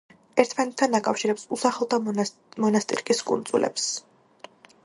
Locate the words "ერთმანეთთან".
0.43-0.97